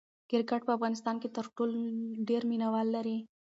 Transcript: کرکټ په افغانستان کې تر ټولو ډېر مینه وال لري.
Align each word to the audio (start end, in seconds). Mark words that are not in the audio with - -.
کرکټ 0.29 0.61
په 0.65 0.71
افغانستان 0.77 1.15
کې 1.21 1.29
تر 1.35 1.45
ټولو 1.55 1.77
ډېر 2.27 2.41
مینه 2.49 2.67
وال 2.73 2.87
لري. 2.95 3.17